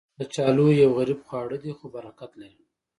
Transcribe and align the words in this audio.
کچالو 0.17 0.67
یو 0.81 0.89
غریب 0.97 1.19
خواړه 1.27 1.57
دی، 1.63 1.71
خو 1.77 1.85
برکت 1.95 2.31
لري 2.41 2.63